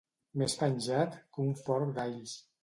Més 0.41 0.55
penjat 0.61 1.19
que 1.37 1.45
un 1.45 1.53
forc 1.69 1.93
d'alls. 2.01 2.35